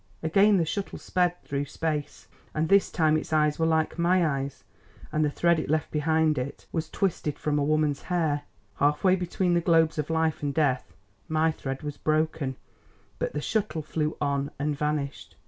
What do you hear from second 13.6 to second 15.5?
flew on and vanished.